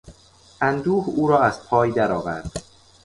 [0.61, 2.63] اندوه او را از پای درآورد.